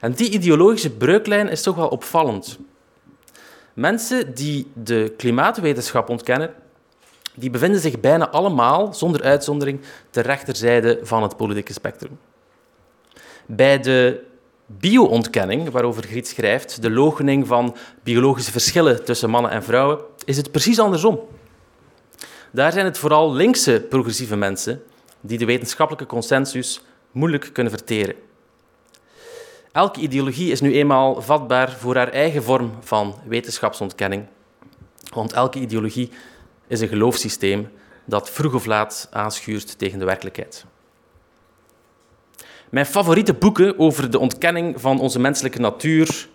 En 0.00 0.12
die 0.12 0.30
ideologische 0.30 0.90
breuklijn 0.90 1.48
is 1.48 1.62
toch 1.62 1.76
wel 1.76 1.88
opvallend. 1.88 2.58
Mensen 3.80 4.34
die 4.34 4.70
de 4.74 5.14
klimaatwetenschap 5.16 6.08
ontkennen, 6.08 6.54
die 7.34 7.50
bevinden 7.50 7.80
zich 7.80 8.00
bijna 8.00 8.28
allemaal, 8.28 8.94
zonder 8.94 9.22
uitzondering, 9.22 9.80
ter 10.10 10.24
rechterzijde 10.24 10.98
van 11.02 11.22
het 11.22 11.36
politieke 11.36 11.72
spectrum. 11.72 12.18
Bij 13.46 13.80
de 13.80 14.24
bio-ontkenning, 14.66 15.70
waarover 15.70 16.02
Griet 16.02 16.28
schrijft, 16.28 16.82
de 16.82 16.90
logening 16.90 17.46
van 17.46 17.76
biologische 18.02 18.50
verschillen 18.50 19.04
tussen 19.04 19.30
mannen 19.30 19.50
en 19.50 19.62
vrouwen, 19.62 19.98
is 20.24 20.36
het 20.36 20.50
precies 20.50 20.78
andersom. 20.78 21.20
Daar 22.50 22.72
zijn 22.72 22.84
het 22.84 22.98
vooral 22.98 23.32
linkse 23.32 23.86
progressieve 23.88 24.36
mensen 24.36 24.82
die 25.20 25.38
de 25.38 25.44
wetenschappelijke 25.44 26.06
consensus 26.06 26.80
moeilijk 27.10 27.50
kunnen 27.52 27.72
verteren. 27.72 28.14
Elke 29.72 30.00
ideologie 30.00 30.50
is 30.50 30.60
nu 30.60 30.72
eenmaal 30.74 31.22
vatbaar 31.22 31.72
voor 31.72 31.96
haar 31.96 32.08
eigen 32.08 32.42
vorm 32.42 32.72
van 32.80 33.14
wetenschapsontkenning. 33.24 34.26
Want 35.14 35.32
elke 35.32 35.58
ideologie 35.58 36.10
is 36.66 36.80
een 36.80 36.88
geloofssysteem 36.88 37.70
dat 38.04 38.30
vroeg 38.30 38.54
of 38.54 38.66
laat 38.66 39.08
aanschuurt 39.10 39.78
tegen 39.78 39.98
de 39.98 40.04
werkelijkheid. 40.04 40.64
Mijn 42.70 42.86
favoriete 42.86 43.34
boeken 43.34 43.78
over 43.78 44.10
de 44.10 44.18
ontkenning 44.18 44.80
van 44.80 45.00
onze 45.00 45.18
menselijke 45.18 45.60
natuur 45.60 46.28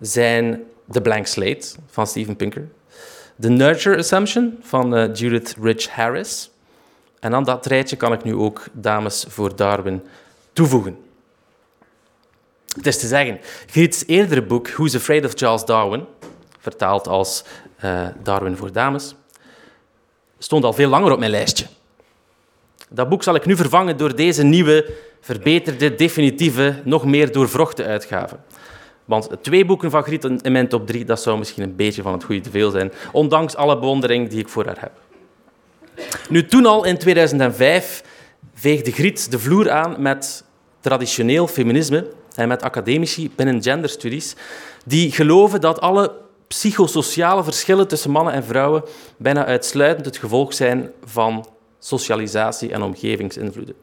zijn 0.00 0.62
The 0.90 1.00
Blank 1.00 1.26
Slate 1.26 1.66
van 1.86 2.06
Steven 2.06 2.36
Pinker, 2.36 2.68
The 3.40 3.48
Nurture 3.48 3.96
Assumption 3.96 4.58
van 4.60 4.98
uh, 4.98 5.14
Judith 5.14 5.56
Rich 5.60 5.88
Harris. 5.88 6.50
En 7.20 7.34
aan 7.34 7.44
dat 7.44 7.66
rijtje 7.66 7.96
kan 7.96 8.12
ik 8.12 8.24
nu 8.24 8.34
ook 8.34 8.64
Dames 8.72 9.24
voor 9.28 9.56
Darwin 9.56 10.02
toevoegen. 10.52 11.05
Het 12.76 12.86
is 12.86 12.98
te 12.98 13.06
zeggen, 13.06 13.40
Griet's 13.66 14.04
eerdere 14.06 14.42
boek 14.42 14.68
Who's 14.68 14.94
Afraid 14.94 15.24
of 15.24 15.32
Charles 15.34 15.64
Darwin, 15.64 16.04
vertaald 16.58 17.08
als 17.08 17.44
uh, 17.84 18.06
Darwin 18.22 18.56
voor 18.56 18.72
Dames, 18.72 19.14
stond 20.38 20.64
al 20.64 20.72
veel 20.72 20.88
langer 20.88 21.12
op 21.12 21.18
mijn 21.18 21.30
lijstje. 21.30 21.66
Dat 22.88 23.08
boek 23.08 23.22
zal 23.22 23.34
ik 23.34 23.46
nu 23.46 23.56
vervangen 23.56 23.96
door 23.96 24.16
deze 24.16 24.42
nieuwe, 24.42 24.92
verbeterde, 25.20 25.94
definitieve, 25.94 26.80
nog 26.84 27.04
meer 27.04 27.32
doorvrochte 27.32 27.84
uitgave. 27.84 28.36
Want 29.04 29.28
twee 29.40 29.64
boeken 29.64 29.90
van 29.90 30.02
Griet 30.02 30.24
in 30.24 30.52
mijn 30.52 30.68
top 30.68 30.86
drie, 30.86 31.04
dat 31.04 31.22
zou 31.22 31.38
misschien 31.38 31.62
een 31.62 31.76
beetje 31.76 32.02
van 32.02 32.12
het 32.12 32.24
goede 32.24 32.40
te 32.40 32.50
veel 32.50 32.70
zijn, 32.70 32.92
ondanks 33.12 33.56
alle 33.56 33.78
bewondering 33.78 34.28
die 34.28 34.38
ik 34.38 34.48
voor 34.48 34.66
haar 34.66 34.80
heb. 34.80 34.92
Nu, 36.28 36.46
toen 36.46 36.66
al 36.66 36.84
in 36.84 36.98
2005 36.98 38.02
veegde 38.54 38.92
Griet 38.92 39.30
de 39.30 39.38
vloer 39.38 39.70
aan 39.70 40.02
met 40.02 40.44
traditioneel 40.80 41.46
feminisme 41.46 42.06
en 42.36 42.48
met 42.48 42.62
academici 42.62 43.30
binnen 43.36 43.62
genderstudies 43.62 44.34
die 44.84 45.12
geloven 45.12 45.60
dat 45.60 45.80
alle 45.80 46.12
psychosociale 46.46 47.44
verschillen 47.44 47.88
tussen 47.88 48.10
mannen 48.10 48.32
en 48.32 48.44
vrouwen 48.44 48.84
bijna 49.16 49.44
uitsluitend 49.44 50.06
het 50.06 50.16
gevolg 50.16 50.54
zijn 50.54 50.90
van 51.04 51.48
socialisatie 51.78 52.72
en 52.72 52.82
omgevingsinvloeden. 52.82 53.74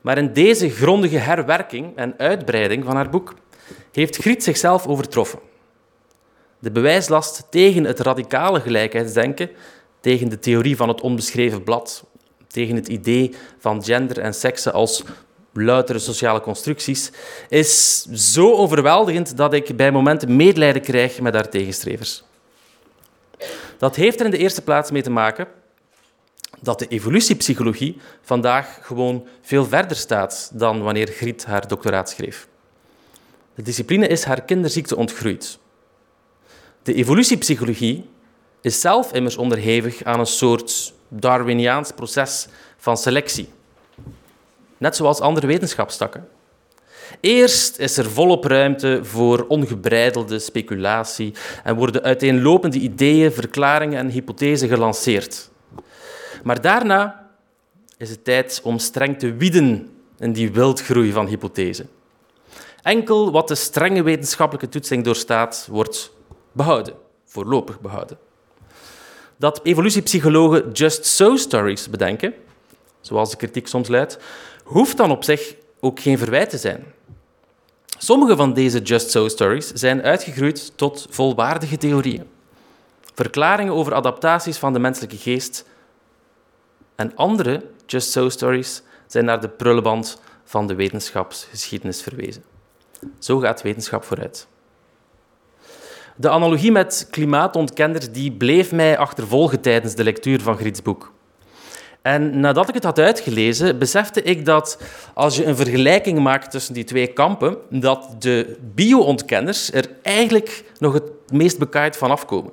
Maar 0.00 0.18
in 0.18 0.32
deze 0.32 0.70
grondige 0.70 1.16
herwerking 1.16 1.96
en 1.96 2.14
uitbreiding 2.18 2.84
van 2.84 2.96
haar 2.96 3.10
boek 3.10 3.34
heeft 3.92 4.16
Griet 4.16 4.44
zichzelf 4.44 4.86
overtroffen. 4.86 5.38
De 6.58 6.70
bewijslast 6.70 7.46
tegen 7.50 7.84
het 7.84 8.00
radicale 8.00 8.60
gelijkheidsdenken, 8.60 9.50
tegen 10.00 10.28
de 10.28 10.38
theorie 10.38 10.76
van 10.76 10.88
het 10.88 11.00
onbeschreven 11.00 11.62
blad, 11.62 12.04
tegen 12.46 12.76
het 12.76 12.88
idee 12.88 13.34
van 13.58 13.84
gender 13.84 14.18
en 14.18 14.34
seksen 14.34 14.72
als 14.72 15.02
loutere 15.56 15.98
sociale 15.98 16.40
constructies, 16.40 17.10
is 17.48 18.02
zo 18.04 18.52
overweldigend 18.52 19.36
dat 19.36 19.52
ik 19.52 19.76
bij 19.76 19.92
momenten 19.92 20.36
medelijden 20.36 20.82
krijg 20.82 21.20
met 21.20 21.34
haar 21.34 21.48
tegenstrevers. 21.48 22.22
Dat 23.78 23.96
heeft 23.96 24.20
er 24.20 24.24
in 24.24 24.30
de 24.30 24.38
eerste 24.38 24.62
plaats 24.62 24.90
mee 24.90 25.02
te 25.02 25.10
maken 25.10 25.46
dat 26.60 26.78
de 26.78 26.86
evolutiepsychologie 26.86 28.00
vandaag 28.22 28.78
gewoon 28.82 29.26
veel 29.42 29.64
verder 29.64 29.96
staat 29.96 30.50
dan 30.54 30.82
wanneer 30.82 31.06
Griet 31.06 31.44
haar 31.44 31.68
doctoraat 31.68 32.10
schreef. 32.10 32.48
De 33.54 33.62
discipline 33.62 34.06
is 34.06 34.24
haar 34.24 34.42
kinderziekte 34.42 34.96
ontgroeid. 34.96 35.58
De 36.82 36.94
evolutiepsychologie 36.94 38.10
is 38.60 38.80
zelf 38.80 39.12
immers 39.12 39.36
onderhevig 39.36 40.04
aan 40.04 40.20
een 40.20 40.26
soort 40.26 40.92
Darwiniaans 41.08 41.92
proces 41.92 42.46
van 42.76 42.96
selectie 42.96 43.48
net 44.84 44.96
zoals 44.96 45.20
andere 45.20 45.46
wetenschapstakken. 45.46 46.28
Eerst 47.20 47.78
is 47.78 47.96
er 47.96 48.10
volop 48.10 48.44
ruimte 48.44 48.98
voor 49.02 49.44
ongebreidelde 49.48 50.38
speculatie 50.38 51.34
en 51.62 51.76
worden 51.76 52.02
uiteenlopende 52.02 52.78
ideeën, 52.78 53.32
verklaringen 53.32 53.98
en 53.98 54.08
hypothesen 54.08 54.68
gelanceerd. 54.68 55.50
Maar 56.42 56.60
daarna 56.60 57.28
is 57.98 58.10
het 58.10 58.24
tijd 58.24 58.60
om 58.64 58.78
streng 58.78 59.18
te 59.18 59.34
wieden 59.34 59.90
in 60.18 60.32
die 60.32 60.52
wildgroei 60.52 61.12
van 61.12 61.26
hypothesen. 61.26 61.88
Enkel 62.82 63.32
wat 63.32 63.48
de 63.48 63.54
strenge 63.54 64.02
wetenschappelijke 64.02 64.68
toetsing 64.68 65.04
doorstaat, 65.04 65.66
wordt 65.70 66.12
behouden, 66.52 66.94
voorlopig 67.24 67.80
behouden. 67.80 68.18
Dat 69.36 69.60
evolutiepsychologen 69.62 70.72
just 70.72 71.06
so 71.06 71.36
stories 71.36 71.90
bedenken, 71.90 72.34
zoals 73.00 73.30
de 73.30 73.36
kritiek 73.36 73.66
soms 73.66 73.88
luidt, 73.88 74.18
hoeft 74.64 74.96
dan 74.96 75.10
op 75.10 75.24
zich 75.24 75.54
ook 75.80 76.00
geen 76.00 76.18
verwijt 76.18 76.50
te 76.50 76.58
zijn. 76.58 76.84
Sommige 77.98 78.36
van 78.36 78.52
deze 78.52 78.80
Just 78.80 79.10
So 79.10 79.28
stories 79.28 79.72
zijn 79.72 80.02
uitgegroeid 80.02 80.72
tot 80.76 81.06
volwaardige 81.10 81.76
theorieën. 81.76 82.26
Verklaringen 83.14 83.72
over 83.72 83.94
adaptaties 83.94 84.56
van 84.56 84.72
de 84.72 84.78
menselijke 84.78 85.16
geest. 85.16 85.64
En 86.94 87.16
andere 87.16 87.64
Just 87.86 88.10
So 88.10 88.28
stories 88.28 88.82
zijn 89.06 89.24
naar 89.24 89.40
de 89.40 89.48
prullenband 89.48 90.20
van 90.44 90.66
de 90.66 90.74
wetenschapsgeschiedenis 90.74 92.02
verwezen. 92.02 92.44
Zo 93.18 93.38
gaat 93.38 93.62
wetenschap 93.62 94.04
vooruit. 94.04 94.46
De 96.16 96.30
analogie 96.30 96.72
met 96.72 97.08
klimaatontkenners 97.10 98.10
die 98.10 98.32
bleef 98.32 98.72
mij 98.72 98.98
achtervolgen 98.98 99.60
tijdens 99.60 99.94
de 99.94 100.04
lectuur 100.04 100.40
van 100.40 100.56
Griets 100.56 100.82
boek. 100.82 101.13
En 102.04 102.40
nadat 102.40 102.68
ik 102.68 102.74
het 102.74 102.84
had 102.84 102.98
uitgelezen, 102.98 103.78
besefte 103.78 104.22
ik 104.22 104.44
dat 104.44 104.78
als 105.14 105.36
je 105.36 105.44
een 105.44 105.56
vergelijking 105.56 106.18
maakt 106.18 106.50
tussen 106.50 106.74
die 106.74 106.84
twee 106.84 107.06
kampen, 107.06 107.56
dat 107.70 108.16
de 108.18 108.56
bio-ontkenners 108.74 109.72
er 109.72 109.88
eigenlijk 110.02 110.64
nog 110.78 110.92
het 110.92 111.10
meest 111.32 111.58
bekaaid 111.58 111.96
van 111.96 112.10
afkomen. 112.10 112.52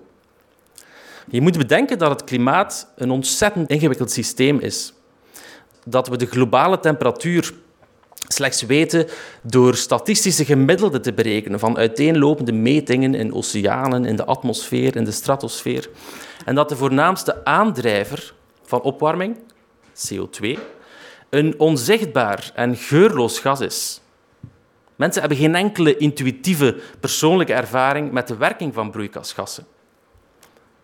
Je 1.29 1.41
moet 1.41 1.57
bedenken 1.57 1.97
dat 1.97 2.09
het 2.09 2.23
klimaat 2.23 2.91
een 2.95 3.11
ontzettend 3.11 3.69
ingewikkeld 3.69 4.11
systeem 4.11 4.59
is. 4.59 4.93
Dat 5.85 6.07
we 6.07 6.17
de 6.17 6.25
globale 6.25 6.79
temperatuur 6.79 7.53
slechts 8.27 8.61
weten 8.61 9.07
door 9.41 9.75
statistische 9.75 10.45
gemiddelden 10.45 11.01
te 11.01 11.13
berekenen 11.13 11.59
van 11.59 11.77
uiteenlopende 11.77 12.51
metingen 12.53 13.15
in 13.15 13.33
oceanen, 13.33 14.05
in 14.05 14.15
de 14.15 14.25
atmosfeer, 14.25 14.95
in 14.95 15.03
de 15.03 15.11
stratosfeer. 15.11 15.89
En 16.45 16.55
dat 16.55 16.69
de 16.69 16.75
voornaamste 16.75 17.45
aandrijver 17.45 18.33
van 18.71 18.81
opwarming, 18.81 19.37
CO2, 19.93 20.59
een 21.29 21.59
onzichtbaar 21.59 22.51
en 22.55 22.75
geurloos 22.75 23.39
gas 23.39 23.59
is. 23.59 24.01
Mensen 24.95 25.19
hebben 25.21 25.39
geen 25.39 25.55
enkele 25.55 25.97
intuïtieve 25.97 26.81
persoonlijke 26.99 27.53
ervaring 27.53 28.11
met 28.11 28.27
de 28.27 28.35
werking 28.35 28.73
van 28.73 28.91
broeikasgassen. 28.91 29.65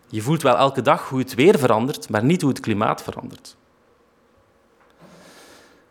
Je 0.10 0.22
voelt 0.22 0.42
wel 0.42 0.58
elke 0.58 0.82
dag 0.82 1.10
hoe 1.10 1.20
het 1.20 1.36
weer 1.36 1.60
verandert, 1.60 2.10
maar 2.10 2.24
niet 2.24 2.42
hoe 2.42 2.50
het 2.50 2.60
klimaat 2.60 3.04
verandert. 3.04 3.56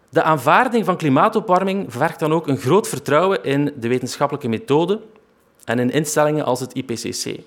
De 0.09 0.23
aanvaarding 0.23 0.85
van 0.85 0.97
klimaatopwarming 0.97 1.93
vergt 1.93 2.19
dan 2.19 2.33
ook 2.33 2.47
een 2.47 2.59
groot 2.59 2.89
vertrouwen 2.89 3.45
in 3.45 3.73
de 3.77 3.89
wetenschappelijke 3.89 4.49
methode 4.49 5.01
en 5.65 5.79
in 5.79 5.91
instellingen 5.91 6.45
als 6.45 6.61
het 6.61 6.75
IPCC. 6.75 7.41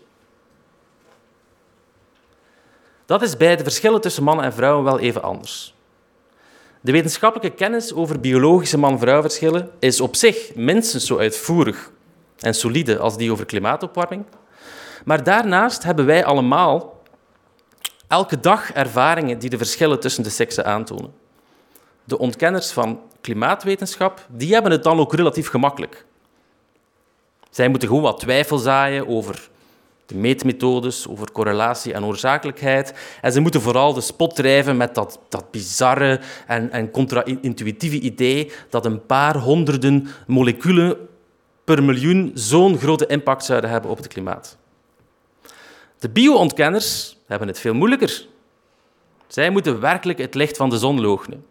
Dat 3.10 3.22
is 3.22 3.38
bij 3.38 3.56
de 3.56 3.64
verschillen 3.64 4.02
tussen 4.02 4.24
mannen 4.24 4.46
en 4.46 4.54
vrouwen 4.54 4.84
wel 4.84 5.00
even 5.00 5.24
anders. 5.24 5.74
De 6.82 6.92
wetenschappelijke 6.92 7.56
kennis 7.56 7.94
over 7.94 8.20
biologische 8.20 8.78
man-vrouw 8.78 9.22
verschillen 9.22 9.70
is 9.80 10.02
op 10.02 10.16
zich 10.16 10.56
minstens 10.56 11.06
zo 11.06 11.18
uitvoerig 11.18 11.92
en 12.40 12.54
solide 12.54 12.98
als 13.00 13.18
die 13.18 13.32
over 13.32 13.46
klimaatopwarming. 13.46 14.26
Maar 15.06 15.24
daarnaast 15.24 15.84
hebben 15.84 16.06
wij 16.06 16.26
allemaal 16.26 17.02
elke 18.08 18.40
dag 18.40 18.72
ervaringen 18.72 19.40
die 19.40 19.50
de 19.50 19.58
verschillen 19.58 20.00
tussen 20.00 20.24
de 20.24 20.30
seksen 20.30 20.66
aantonen. 20.66 21.14
De 22.04 22.18
ontkenners 22.18 22.72
van 22.72 23.02
klimaatwetenschap 23.22 24.26
die 24.28 24.54
hebben 24.54 24.72
het 24.72 24.84
dan 24.84 25.00
ook 25.00 25.14
relatief 25.14 25.50
gemakkelijk. 25.50 26.06
Zij 27.50 27.68
moeten 27.68 27.88
gewoon 27.88 28.04
wat 28.04 28.20
twijfel 28.20 28.58
zaaien 28.58 29.08
over 29.08 29.50
de 30.10 30.16
meetmethodes 30.16 31.08
over 31.08 31.32
correlatie 31.32 31.94
en 31.94 32.06
oorzakelijkheid. 32.06 32.94
En 33.22 33.32
ze 33.32 33.40
moeten 33.40 33.62
vooral 33.62 33.94
de 33.94 34.02
spot 34.02 34.36
drijven 34.36 34.78
met 34.78 34.96
dat, 34.96 35.20
dat 35.30 35.52
bizarre 35.52 36.20
en, 36.48 36.72
en 36.72 36.92
contra-intuïtieve 36.92 38.00
idee 38.00 38.52
dat 38.70 38.86
een 38.86 39.06
paar 39.06 39.38
honderden 39.38 40.08
moleculen 40.28 40.98
per 41.64 41.84
miljoen 41.84 42.32
zo'n 42.34 42.78
grote 42.78 43.06
impact 43.06 43.46
zouden 43.46 43.70
hebben 43.70 43.92
op 43.92 43.98
het 43.98 44.08
klimaat. 44.08 44.58
De 46.00 46.10
bio-ontkenners 46.10 47.18
hebben 47.26 47.48
het 47.48 47.60
veel 47.60 47.74
moeilijker. 47.74 48.28
Zij 49.28 49.50
moeten 49.50 49.80
werkelijk 49.80 50.20
het 50.20 50.36
licht 50.36 50.58
van 50.58 50.70
de 50.70 50.78
zon 50.78 51.02
loochenen. 51.02 51.46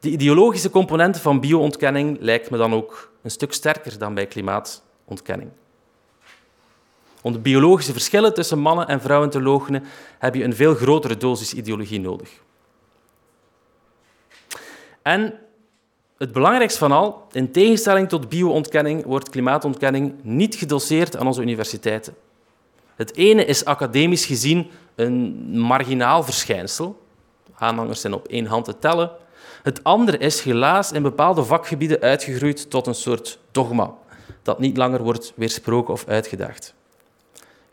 De 0.00 0.10
ideologische 0.10 0.70
component 0.70 1.20
van 1.20 1.40
bio-ontkenning 1.40 2.16
lijkt 2.20 2.50
me 2.50 2.56
dan 2.56 2.74
ook 2.74 3.12
een 3.22 3.30
stuk 3.30 3.52
sterker 3.52 3.98
dan 3.98 4.14
bij 4.14 4.26
klimaatontkenning. 4.26 5.50
Om 7.22 7.32
de 7.32 7.38
biologische 7.38 7.92
verschillen 7.92 8.34
tussen 8.34 8.58
mannen 8.58 8.88
en 8.88 9.00
vrouwen 9.00 9.30
te 9.30 9.42
loochenen, 9.42 9.84
heb 10.18 10.34
je 10.34 10.44
een 10.44 10.54
veel 10.54 10.74
grotere 10.74 11.16
dosis 11.16 11.54
ideologie 11.54 12.00
nodig. 12.00 12.30
En 15.02 15.38
het 16.18 16.32
belangrijkste 16.32 16.78
van 16.78 16.92
al, 16.92 17.26
in 17.32 17.52
tegenstelling 17.52 18.08
tot 18.08 18.28
bio-ontkenning, 18.28 19.04
wordt 19.04 19.28
klimaatontkenning 19.28 20.14
niet 20.22 20.54
gedoseerd 20.54 21.16
aan 21.16 21.26
onze 21.26 21.42
universiteiten. 21.42 22.14
Het 22.94 23.16
ene 23.16 23.44
is 23.44 23.64
academisch 23.64 24.26
gezien 24.26 24.70
een 24.94 25.50
marginaal 25.58 26.22
verschijnsel. 26.22 27.02
Aanhangers 27.54 28.00
zijn 28.00 28.12
op 28.12 28.28
één 28.28 28.46
hand 28.46 28.64
te 28.64 28.78
tellen. 28.78 29.10
Het 29.62 29.84
andere 29.84 30.18
is 30.18 30.40
helaas 30.40 30.92
in 30.92 31.02
bepaalde 31.02 31.44
vakgebieden 31.44 32.00
uitgegroeid 32.00 32.70
tot 32.70 32.86
een 32.86 32.94
soort 32.94 33.38
dogma, 33.50 33.94
dat 34.42 34.58
niet 34.58 34.76
langer 34.76 35.02
wordt 35.02 35.32
weersproken 35.36 35.92
of 35.92 36.06
uitgedaagd. 36.06 36.74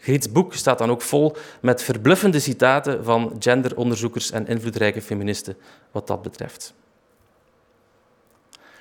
Griets 0.08 0.32
boek 0.32 0.54
staat 0.54 0.78
dan 0.78 0.90
ook 0.90 1.02
vol 1.02 1.36
met 1.62 1.84
verbluffende 1.84 2.40
citaten 2.40 3.04
van 3.04 3.36
genderonderzoekers 3.40 4.32
en 4.32 4.48
invloedrijke 4.48 5.02
feministen 5.02 5.58
wat 5.92 6.08
dat 6.08 6.22
betreft. 6.22 6.74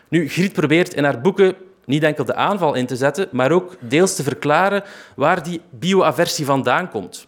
Nu, 0.08 0.28
Griet 0.28 0.52
probeert 0.52 0.94
in 0.94 1.04
haar 1.04 1.20
boeken 1.20 1.56
niet 1.84 2.02
enkel 2.02 2.24
de 2.24 2.34
aanval 2.34 2.74
in 2.74 2.86
te 2.86 2.96
zetten, 2.96 3.28
maar 3.32 3.52
ook 3.52 3.76
deels 3.80 4.14
te 4.14 4.22
verklaren 4.22 4.84
waar 5.16 5.42
die 5.42 5.60
bioaversie 5.70 6.44
vandaan 6.44 6.90
komt. 6.90 7.26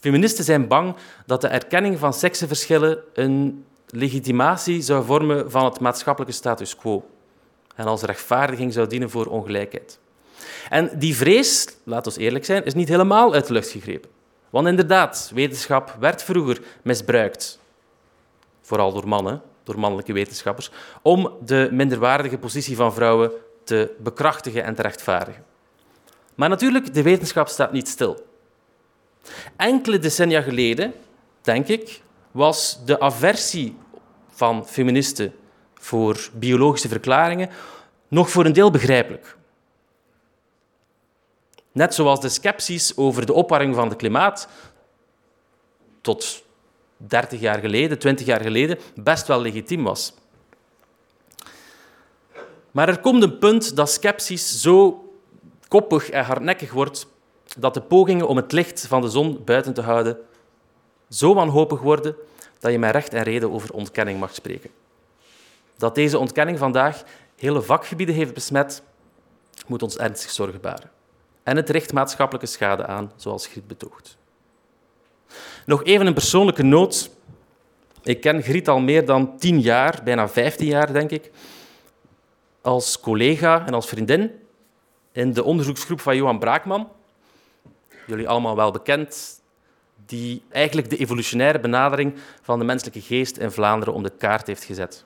Feministen 0.00 0.44
zijn 0.44 0.68
bang 0.68 0.96
dat 1.26 1.40
de 1.40 1.48
erkenning 1.48 1.98
van 1.98 2.12
seksenverschillen 2.12 2.98
een 3.14 3.64
legitimatie 3.86 4.82
zou 4.82 5.04
vormen 5.04 5.50
van 5.50 5.64
het 5.64 5.80
maatschappelijke 5.80 6.34
status 6.34 6.76
quo 6.76 7.08
en 7.74 7.86
als 7.86 8.02
rechtvaardiging 8.02 8.72
zou 8.72 8.86
dienen 8.86 9.10
voor 9.10 9.26
ongelijkheid. 9.26 9.98
En 10.68 10.90
die 10.98 11.16
vrees, 11.16 11.66
laat 11.84 12.14
we 12.14 12.20
eerlijk 12.20 12.44
zijn, 12.44 12.64
is 12.64 12.74
niet 12.74 12.88
helemaal 12.88 13.34
uit 13.34 13.46
de 13.46 13.52
lucht 13.52 13.70
gegrepen. 13.70 14.10
Want 14.50 14.66
inderdaad, 14.66 15.30
wetenschap 15.34 15.96
werd 16.00 16.22
vroeger 16.22 16.60
misbruikt, 16.82 17.58
vooral 18.60 18.92
door 18.92 19.08
mannen, 19.08 19.42
door 19.64 19.78
mannelijke 19.78 20.12
wetenschappers, 20.12 20.70
om 21.02 21.32
de 21.44 21.68
minderwaardige 21.72 22.38
positie 22.38 22.76
van 22.76 22.94
vrouwen 22.94 23.30
te 23.64 23.94
bekrachtigen 23.98 24.64
en 24.64 24.74
te 24.74 24.82
rechtvaardigen. 24.82 25.44
Maar 26.34 26.48
natuurlijk, 26.48 26.94
de 26.94 27.02
wetenschap 27.02 27.48
staat 27.48 27.72
niet 27.72 27.88
stil. 27.88 28.26
Enkele 29.56 29.98
decennia 29.98 30.40
geleden, 30.40 30.92
denk 31.42 31.68
ik, 31.68 32.02
was 32.30 32.80
de 32.84 33.00
aversie 33.00 33.76
van 34.30 34.66
feministen 34.66 35.34
voor 35.74 36.28
biologische 36.32 36.88
verklaringen 36.88 37.50
nog 38.08 38.30
voor 38.30 38.44
een 38.44 38.52
deel 38.52 38.70
begrijpelijk. 38.70 39.36
Net 41.78 41.94
zoals 41.94 42.20
de 42.20 42.28
scepties 42.28 42.96
over 42.96 43.26
de 43.26 43.32
opwarming 43.32 43.74
van 43.74 43.88
het 43.88 43.98
klimaat 43.98 44.48
tot 46.00 46.42
30 46.96 47.40
jaar 47.40 47.58
geleden, 47.58 47.98
20 47.98 48.26
jaar 48.26 48.40
geleden, 48.40 48.78
best 48.94 49.26
wel 49.26 49.40
legitiem 49.40 49.84
was. 49.84 50.14
Maar 52.70 52.88
er 52.88 53.00
komt 53.00 53.22
een 53.22 53.38
punt 53.38 53.76
dat 53.76 53.90
scepties 53.90 54.60
zo 54.60 55.04
koppig 55.68 56.10
en 56.10 56.24
hardnekkig 56.24 56.72
wordt 56.72 57.06
dat 57.58 57.74
de 57.74 57.82
pogingen 57.82 58.28
om 58.28 58.36
het 58.36 58.52
licht 58.52 58.86
van 58.86 59.00
de 59.00 59.08
zon 59.08 59.42
buiten 59.44 59.74
te 59.74 59.82
houden 59.82 60.18
zo 61.08 61.34
wanhopig 61.34 61.80
worden 61.80 62.16
dat 62.58 62.72
je 62.72 62.78
met 62.78 62.92
recht 62.92 63.14
en 63.14 63.22
reden 63.22 63.52
over 63.52 63.72
ontkenning 63.72 64.20
mag 64.20 64.34
spreken. 64.34 64.70
Dat 65.76 65.94
deze 65.94 66.18
ontkenning 66.18 66.58
vandaag 66.58 67.02
hele 67.36 67.62
vakgebieden 67.62 68.14
heeft 68.14 68.34
besmet, 68.34 68.82
moet 69.66 69.82
ons 69.82 69.96
ernstig 69.96 70.30
zorgen 70.30 70.60
baren. 70.60 70.96
En 71.48 71.56
het 71.56 71.70
richt 71.70 71.92
maatschappelijke 71.92 72.46
schade 72.46 72.86
aan, 72.86 73.12
zoals 73.16 73.46
Griet 73.46 73.66
betoogt. 73.66 74.16
Nog 75.66 75.84
even 75.84 76.06
een 76.06 76.14
persoonlijke 76.14 76.62
noot. 76.62 77.10
Ik 78.02 78.20
ken 78.20 78.42
Griet 78.42 78.68
al 78.68 78.80
meer 78.80 79.04
dan 79.04 79.38
tien 79.38 79.60
jaar, 79.60 80.00
bijna 80.04 80.28
vijftien 80.28 80.66
jaar 80.66 80.92
denk 80.92 81.10
ik, 81.10 81.30
als 82.60 83.00
collega 83.00 83.66
en 83.66 83.74
als 83.74 83.88
vriendin 83.88 84.30
in 85.12 85.32
de 85.32 85.44
onderzoeksgroep 85.44 86.00
van 86.00 86.16
Johan 86.16 86.38
Braakman. 86.38 86.88
Jullie 88.06 88.28
allemaal 88.28 88.56
wel 88.56 88.70
bekend, 88.70 89.40
die 90.06 90.42
eigenlijk 90.50 90.90
de 90.90 90.96
evolutionaire 90.96 91.60
benadering 91.60 92.14
van 92.42 92.58
de 92.58 92.64
menselijke 92.64 93.00
geest 93.00 93.36
in 93.36 93.50
Vlaanderen 93.50 93.94
om 93.94 94.02
de 94.02 94.12
kaart 94.18 94.46
heeft 94.46 94.64
gezet. 94.64 95.04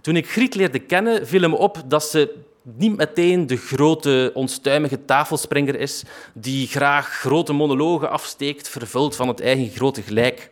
Toen 0.00 0.16
ik 0.16 0.30
Griet 0.30 0.54
leerde 0.54 0.78
kennen, 0.78 1.26
viel 1.26 1.48
me 1.48 1.56
op 1.56 1.82
dat 1.86 2.04
ze 2.04 2.44
niet 2.64 2.96
meteen 2.96 3.46
de 3.46 3.56
grote, 3.56 4.30
onstuimige 4.34 5.04
tafelspringer 5.04 5.80
is 5.80 6.02
die 6.34 6.66
graag 6.66 7.08
grote 7.08 7.52
monologen 7.52 8.10
afsteekt, 8.10 8.68
vervuld 8.68 9.16
van 9.16 9.28
het 9.28 9.40
eigen 9.40 9.70
grote 9.70 10.02
gelijk. 10.02 10.50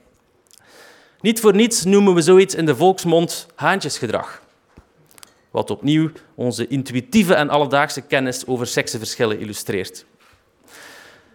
Niet 1.20 1.40
voor 1.40 1.54
niets 1.54 1.84
noemen 1.84 2.14
we 2.14 2.20
zoiets 2.20 2.54
in 2.54 2.66
de 2.66 2.76
volksmond 2.76 3.46
haantjesgedrag, 3.54 4.42
wat 5.50 5.70
opnieuw 5.70 6.10
onze 6.34 6.66
intuïtieve 6.66 7.34
en 7.34 7.48
alledaagse 7.48 8.00
kennis 8.00 8.46
over 8.46 8.66
seksenverschillen 8.66 9.38
illustreert. 9.38 10.04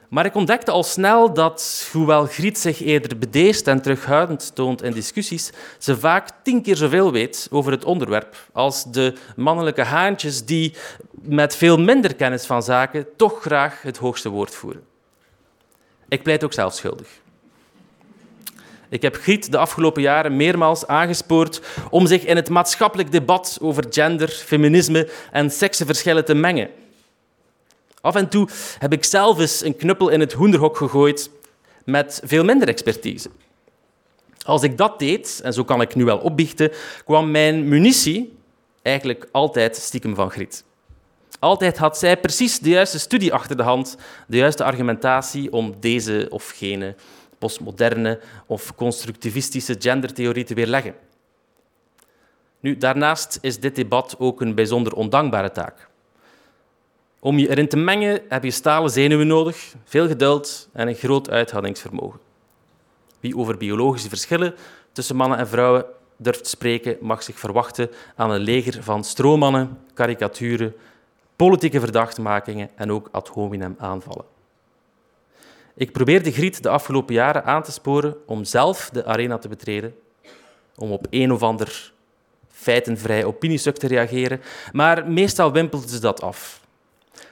Maar 0.09 0.25
ik 0.25 0.35
ontdekte 0.35 0.71
al 0.71 0.83
snel 0.83 1.33
dat, 1.33 1.89
hoewel 1.91 2.25
Griet 2.25 2.57
zich 2.57 2.81
eerder 2.81 3.17
bedeesd 3.17 3.67
en 3.67 3.81
terughoudend 3.81 4.55
toont 4.55 4.83
in 4.83 4.91
discussies, 4.91 5.51
ze 5.77 5.97
vaak 5.97 6.29
tien 6.43 6.61
keer 6.61 6.75
zoveel 6.75 7.11
weet 7.11 7.47
over 7.51 7.71
het 7.71 7.85
onderwerp 7.85 8.47
als 8.53 8.91
de 8.91 9.13
mannelijke 9.35 9.83
haantjes 9.83 10.45
die 10.45 10.75
met 11.11 11.55
veel 11.55 11.77
minder 11.77 12.15
kennis 12.15 12.45
van 12.45 12.63
zaken 12.63 13.07
toch 13.15 13.41
graag 13.41 13.81
het 13.81 13.97
hoogste 13.97 14.29
woord 14.29 14.55
voeren. 14.55 14.83
Ik 16.07 16.23
pleit 16.23 16.43
ook 16.43 16.53
zelf 16.53 16.73
schuldig. 16.73 17.07
Ik 18.89 19.01
heb 19.01 19.15
Griet 19.15 19.51
de 19.51 19.57
afgelopen 19.57 20.01
jaren 20.01 20.35
meermaals 20.35 20.87
aangespoord 20.87 21.61
om 21.89 22.07
zich 22.07 22.25
in 22.25 22.35
het 22.35 22.49
maatschappelijk 22.49 23.11
debat 23.11 23.57
over 23.61 23.85
gender, 23.89 24.29
feminisme 24.29 25.09
en 25.31 25.51
seksenverschillen 25.51 26.25
te 26.25 26.33
mengen. 26.33 26.69
Af 28.01 28.15
en 28.15 28.29
toe 28.29 28.47
heb 28.79 28.93
ik 28.93 29.03
zelf 29.03 29.39
eens 29.39 29.63
een 29.63 29.75
knuppel 29.75 30.09
in 30.09 30.19
het 30.19 30.33
hoenderhok 30.33 30.77
gegooid 30.77 31.29
met 31.85 32.21
veel 32.23 32.43
minder 32.43 32.67
expertise. 32.67 33.29
Als 34.45 34.63
ik 34.63 34.77
dat 34.77 34.99
deed, 34.99 35.39
en 35.43 35.53
zo 35.53 35.63
kan 35.63 35.81
ik 35.81 35.95
nu 35.95 36.05
wel 36.05 36.17
opbiechten, 36.17 36.71
kwam 37.05 37.31
mijn 37.31 37.67
munitie 37.67 38.37
eigenlijk 38.81 39.27
altijd 39.31 39.75
stiekem 39.75 40.15
van 40.15 40.31
Griet. 40.31 40.63
Altijd 41.39 41.77
had 41.77 41.97
zij 41.97 42.17
precies 42.17 42.59
de 42.59 42.69
juiste 42.69 42.99
studie 42.99 43.33
achter 43.33 43.57
de 43.57 43.63
hand, 43.63 43.97
de 44.27 44.37
juiste 44.37 44.63
argumentatie 44.63 45.51
om 45.51 45.75
deze 45.79 46.27
of 46.29 46.49
gene 46.49 46.95
postmoderne 47.37 48.19
of 48.45 48.75
constructivistische 48.75 49.75
gendertheorie 49.79 50.43
te 50.43 50.53
weerleggen. 50.53 50.95
Nu, 52.59 52.77
daarnaast 52.77 53.37
is 53.41 53.59
dit 53.59 53.75
debat 53.75 54.15
ook 54.19 54.41
een 54.41 54.55
bijzonder 54.55 54.93
ondankbare 54.93 55.51
taak. 55.51 55.86
Om 57.27 57.37
je 57.37 57.49
erin 57.49 57.67
te 57.67 57.77
mengen 57.77 58.21
heb 58.29 58.43
je 58.43 58.51
stalen 58.51 58.89
zenuwen 58.89 59.27
nodig, 59.27 59.73
veel 59.83 60.07
geduld 60.07 60.69
en 60.73 60.87
een 60.87 60.95
groot 60.95 61.29
uithoudingsvermogen. 61.29 62.19
Wie 63.19 63.37
over 63.37 63.57
biologische 63.57 64.09
verschillen 64.09 64.55
tussen 64.91 65.15
mannen 65.15 65.37
en 65.37 65.47
vrouwen 65.47 65.85
durft 66.17 66.47
spreken, 66.47 66.97
mag 67.01 67.23
zich 67.23 67.39
verwachten 67.39 67.89
aan 68.15 68.31
een 68.31 68.41
leger 68.41 68.83
van 68.83 69.03
stroommannen, 69.03 69.79
karikaturen, 69.93 70.75
politieke 71.35 71.79
verdachtmakingen 71.79 72.69
en 72.75 72.91
ook 72.91 73.09
ad 73.11 73.27
hominem 73.27 73.75
aanvallen. 73.77 74.25
Ik 75.75 75.91
probeerde 75.91 76.31
Griet 76.31 76.63
de 76.63 76.69
afgelopen 76.69 77.13
jaren 77.13 77.45
aan 77.45 77.63
te 77.63 77.71
sporen 77.71 78.15
om 78.25 78.43
zelf 78.43 78.89
de 78.89 79.05
arena 79.05 79.37
te 79.37 79.47
betreden, 79.47 79.95
om 80.75 80.91
op 80.91 81.07
een 81.09 81.31
of 81.31 81.43
ander 81.43 81.93
feitenvrij 82.49 83.25
opiniestuk 83.25 83.77
te 83.77 83.87
reageren, 83.87 84.41
maar 84.71 85.11
meestal 85.11 85.51
wimpelde 85.51 85.87
ze 85.87 85.99
dat 85.99 86.21
af. 86.21 86.65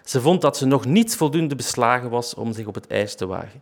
Ze 0.05 0.21
vond 0.21 0.41
dat 0.41 0.57
ze 0.57 0.65
nog 0.65 0.85
niet 0.85 1.15
voldoende 1.15 1.55
beslagen 1.55 2.09
was 2.09 2.33
om 2.33 2.53
zich 2.53 2.65
op 2.65 2.75
het 2.75 2.87
ijs 2.87 3.15
te 3.15 3.25
wagen. 3.25 3.61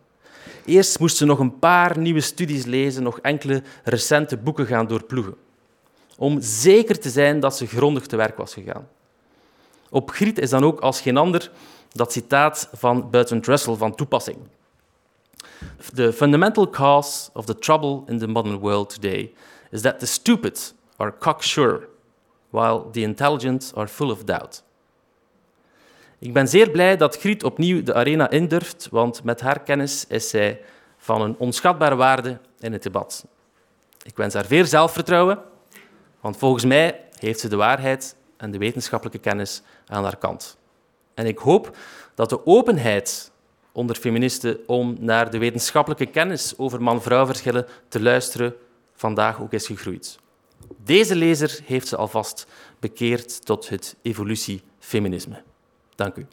Eerst 0.64 0.98
moest 0.98 1.16
ze 1.16 1.24
nog 1.24 1.38
een 1.38 1.58
paar 1.58 1.98
nieuwe 1.98 2.20
studies 2.20 2.64
lezen, 2.64 3.02
nog 3.02 3.20
enkele 3.20 3.62
recente 3.84 4.36
boeken 4.36 4.66
gaan 4.66 4.86
doorploegen, 4.86 5.34
om 6.16 6.40
zeker 6.40 6.98
te 6.98 7.10
zijn 7.10 7.40
dat 7.40 7.56
ze 7.56 7.66
grondig 7.66 8.06
te 8.06 8.16
werk 8.16 8.36
was 8.36 8.54
gegaan. 8.54 8.88
Op 9.90 10.10
Griet 10.10 10.38
is 10.38 10.50
dan 10.50 10.64
ook 10.64 10.80
als 10.80 11.00
geen 11.00 11.16
ander 11.16 11.50
dat 11.92 12.12
citaat 12.12 12.68
van 12.72 13.10
Bertrand 13.10 13.46
Russell 13.46 13.74
van 13.74 13.94
toepassing. 13.94 14.38
The 15.94 16.12
fundamental 16.12 16.70
cause 16.70 17.30
of 17.32 17.44
the 17.44 17.58
trouble 17.58 18.02
in 18.06 18.18
the 18.18 18.26
modern 18.26 18.58
world 18.58 18.94
today 18.94 19.32
is 19.70 19.80
that 19.80 19.98
the 19.98 20.06
stupid 20.06 20.74
are 20.96 21.14
cocksure, 21.18 21.88
while 22.50 22.90
the 22.90 23.00
intelligent 23.00 23.72
are 23.74 23.88
full 23.88 24.10
of 24.10 24.24
doubt. 24.24 24.62
Ik 26.24 26.32
ben 26.32 26.48
zeer 26.48 26.70
blij 26.70 26.96
dat 26.96 27.18
Griet 27.18 27.44
opnieuw 27.44 27.82
de 27.82 27.94
arena 27.94 28.30
indurft, 28.30 28.88
want 28.90 29.24
met 29.24 29.40
haar 29.40 29.60
kennis 29.60 30.06
is 30.08 30.28
zij 30.28 30.60
van 30.96 31.20
een 31.20 31.36
onschatbare 31.38 31.94
waarde 31.94 32.38
in 32.58 32.72
het 32.72 32.82
debat. 32.82 33.26
Ik 34.02 34.16
wens 34.16 34.34
haar 34.34 34.44
veel 34.44 34.64
zelfvertrouwen 34.64 35.38
Want 36.20 36.36
volgens 36.36 36.64
mij 36.64 37.00
heeft 37.18 37.40
ze 37.40 37.48
de 37.48 37.56
waarheid 37.56 38.16
en 38.36 38.50
de 38.50 38.58
wetenschappelijke 38.58 39.18
kennis 39.18 39.62
aan 39.86 40.02
haar 40.02 40.16
kant. 40.16 40.56
En 41.14 41.26
ik 41.26 41.38
hoop 41.38 41.76
dat 42.14 42.28
de 42.28 42.46
openheid 42.46 43.30
onder 43.72 43.96
feministen 43.96 44.58
om 44.66 44.96
naar 45.00 45.30
de 45.30 45.38
wetenschappelijke 45.38 46.06
kennis 46.06 46.58
over 46.58 46.82
man-vrouw 46.82 47.26
verschillen 47.26 47.66
te 47.88 48.02
luisteren 48.02 48.54
vandaag 48.94 49.40
ook 49.40 49.52
is 49.52 49.66
gegroeid. 49.66 50.18
Deze 50.76 51.16
lezer 51.16 51.60
heeft 51.64 51.88
ze 51.88 51.96
alvast 51.96 52.46
bekeerd 52.80 53.44
tot 53.44 53.68
het 53.68 53.96
evolutiefeminisme. 54.02 55.42
Dank 55.94 56.16
u. 56.16 56.26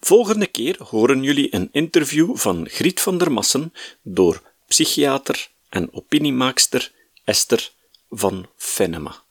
Volgende 0.00 0.46
keer 0.46 0.82
horen 0.82 1.22
jullie 1.22 1.54
een 1.54 1.68
interview 1.72 2.36
van 2.36 2.68
Griet 2.68 3.00
van 3.00 3.18
der 3.18 3.32
Massen 3.32 3.72
door 4.02 4.42
psychiater 4.66 5.50
en 5.68 5.92
opiniemaakster 5.92 6.92
Esther 7.24 7.72
van 8.10 8.46
Venema. 8.56 9.24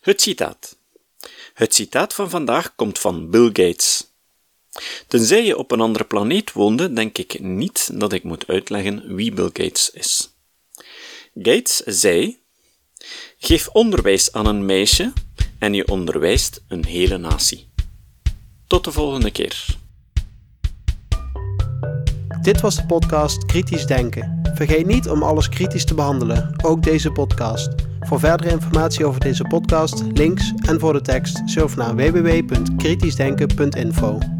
Het 0.00 0.20
citaat. 0.20 0.78
Het 1.54 1.74
citaat 1.74 2.14
van 2.14 2.30
vandaag 2.30 2.74
komt 2.74 2.98
van 2.98 3.30
Bill 3.30 3.46
Gates. 3.46 4.09
Tenzij 5.06 5.44
je 5.44 5.58
op 5.58 5.70
een 5.70 5.80
andere 5.80 6.04
planeet 6.04 6.52
woonde, 6.52 6.92
denk 6.92 7.18
ik 7.18 7.40
niet 7.40 8.00
dat 8.00 8.12
ik 8.12 8.22
moet 8.22 8.46
uitleggen 8.46 9.14
wie 9.14 9.32
Bill 9.32 9.50
Gates 9.52 9.90
is. 9.90 10.34
Gates 11.34 11.76
zei: 11.76 12.38
Geef 13.38 13.68
onderwijs 13.68 14.32
aan 14.32 14.46
een 14.46 14.64
meisje 14.64 15.12
en 15.58 15.74
je 15.74 15.88
onderwijst 15.88 16.64
een 16.68 16.84
hele 16.84 17.18
natie. 17.18 17.68
Tot 18.66 18.84
de 18.84 18.92
volgende 18.92 19.30
keer. 19.30 19.78
Dit 22.42 22.60
was 22.60 22.76
de 22.76 22.86
podcast 22.86 23.44
Kritisch 23.44 23.86
Denken. 23.86 24.40
Vergeet 24.54 24.86
niet 24.86 25.08
om 25.08 25.22
alles 25.22 25.48
kritisch 25.48 25.84
te 25.84 25.94
behandelen, 25.94 26.64
ook 26.64 26.82
deze 26.82 27.10
podcast. 27.10 27.68
Voor 28.00 28.18
verdere 28.18 28.50
informatie 28.50 29.04
over 29.04 29.20
deze 29.20 29.44
podcast, 29.44 30.02
links 30.12 30.52
en 30.66 30.80
voor 30.80 30.92
de 30.92 31.00
tekst, 31.00 31.42
surf 31.44 31.76
naar 31.76 31.96
www.kritischdenken.info. 31.96 34.39